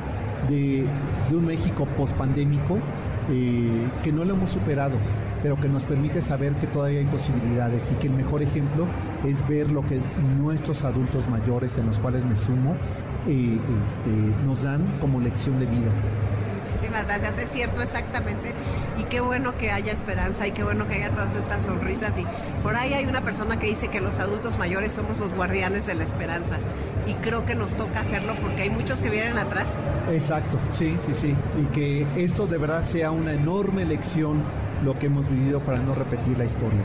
[0.49, 0.85] de,
[1.29, 2.77] de un México pospandémico
[3.29, 4.97] eh, que no lo hemos superado
[5.45, 8.87] pero que nos permite saber que todavía hay posibilidades y que el mejor ejemplo
[9.23, 10.01] es ver lo que
[10.39, 12.75] nuestros adultos mayores, en los cuales me sumo,
[13.27, 15.91] eh, este, nos dan como lección de vida.
[16.65, 18.51] Muchísimas gracias, es cierto exactamente.
[18.97, 22.11] Y qué bueno que haya esperanza y qué bueno que haya todas estas sonrisas.
[22.17, 22.25] Y
[22.63, 25.93] por ahí hay una persona que dice que los adultos mayores somos los guardianes de
[25.93, 26.57] la esperanza.
[27.05, 29.67] Y creo que nos toca hacerlo porque hay muchos que vienen atrás.
[30.11, 31.35] Exacto, sí, sí, sí.
[31.61, 34.41] Y que esto de verdad sea una enorme lección
[34.83, 36.81] lo que hemos vivido para no repetir la historia.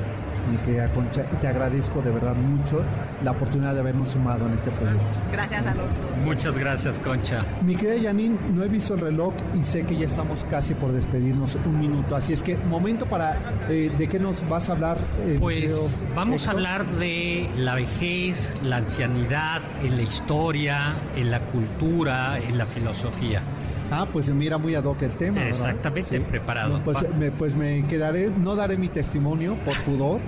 [0.51, 2.83] Mi querida Concha, y te agradezco de verdad mucho
[3.23, 5.19] la oportunidad de habernos sumado en este proyecto.
[5.33, 6.19] Gracias a los dos.
[6.25, 7.45] Muchas gracias, Concha.
[7.65, 10.93] Mi querida Janine, no he visto el reloj y sé que ya estamos casi por
[10.93, 12.17] despedirnos un minuto.
[12.17, 13.37] Así es que, momento para.
[13.69, 14.99] eh, ¿De qué nos vas a hablar?
[15.21, 21.41] eh, Pues vamos a hablar de la vejez, la ancianidad, en la historia, en la
[21.47, 23.43] cultura, en la filosofía.
[23.91, 25.47] Ah, pues mira muy ad hoc el tema.
[25.47, 26.81] Exactamente, preparado.
[26.85, 30.21] Pues me, pues me quedaré, no daré mi testimonio por pudor,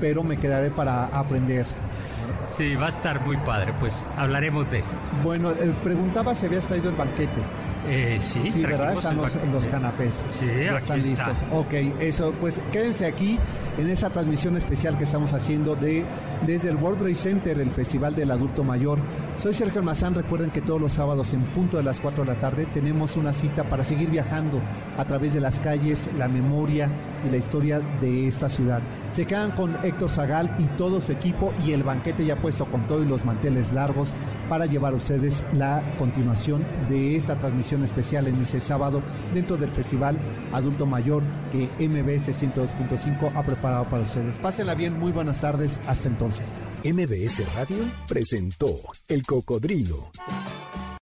[0.00, 1.66] pero me quedaré para aprender.
[2.52, 4.96] Sí, va a estar muy padre, pues hablaremos de eso.
[5.22, 7.40] Bueno, eh, preguntaba si habías traído el banquete.
[7.86, 8.92] Eh, sí, Sí, ¿verdad?
[8.92, 10.24] Están los, canapés.
[10.28, 11.28] Sí, ya aquí están está.
[11.30, 11.44] listos.
[11.52, 13.38] Ok, eso, pues quédense aquí
[13.78, 16.04] en esa transmisión especial que estamos haciendo de
[16.46, 18.98] desde el World Trade Center, el Festival del Adulto Mayor.
[19.38, 20.14] Soy Sergio Almazán.
[20.14, 23.32] Recuerden que todos los sábados en punto de las 4 de la tarde tenemos una
[23.32, 24.60] cita para seguir viajando
[24.96, 26.90] a través de las calles, la memoria
[27.26, 28.80] y la historia de esta ciudad.
[29.10, 32.86] Se quedan con Héctor Zagal y todo su equipo y el banquete ya puesto con
[32.86, 34.14] todo y los manteles largos
[34.48, 39.02] para llevar a ustedes la continuación de esta transmisión especial en ese sábado
[39.34, 40.18] dentro del Festival
[40.52, 44.38] Adulto Mayor que MBS 102.5 ha preparado para ustedes.
[44.38, 46.50] Pásenla bien, muy buenas tardes, hasta entonces.
[46.84, 50.10] MBS Radio presentó El Cocodrilo.